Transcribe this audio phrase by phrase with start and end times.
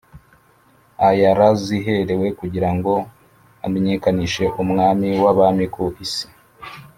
[1.07, 2.93] ayaraziherewe kugira ngo
[3.65, 6.27] amenyekanishe umwami w’abami ku isi.